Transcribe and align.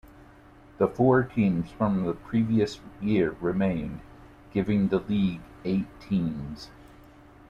The 0.79 0.87
four 0.87 1.21
teams 1.21 1.69
from 1.69 2.05
the 2.05 2.13
previous 2.13 2.79
year 2.99 3.35
remained, 3.39 3.99
giving 4.51 4.87
the 4.87 4.97
league 4.97 5.41
eight 5.63 5.85
teams. 5.99 6.71